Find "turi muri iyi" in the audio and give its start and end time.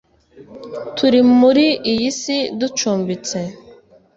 0.95-2.09